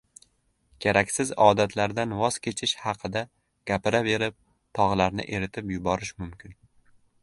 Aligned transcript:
Keraksiz 0.85 1.31
odatlardan 1.47 2.15
voz 2.23 2.39
kechish 2.47 2.75
haqida 2.87 3.23
gapiraverib 3.73 4.41
tog‘larni 4.81 5.31
eritib 5.39 5.75
yuborish 5.79 6.15
mumkin. 6.23 6.63